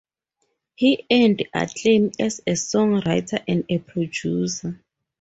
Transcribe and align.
He 0.73 1.05
earned 1.11 1.45
acclaim 1.53 2.11
as 2.17 2.39
a 2.47 2.53
songwriter 2.53 3.43
and 3.47 3.65
a 3.69 3.77
producer. 3.77 4.81